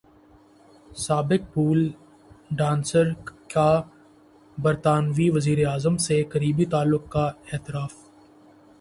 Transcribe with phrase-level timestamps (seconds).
[0.97, 1.87] سابق pole
[2.51, 3.11] dancer
[3.47, 3.69] کا
[4.57, 7.93] برطانوی وزیراعظم سے قریبی تعلق کا اعتراف